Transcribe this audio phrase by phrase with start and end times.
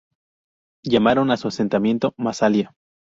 [0.83, 2.73] Llamaron a su asentamiento Massalia.